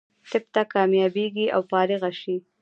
طب 0.31 0.43
ته 0.53 0.61
کامیابېږي 0.73 1.45
او 1.55 1.61
فارغه 1.71 2.11
شي. 2.21 2.35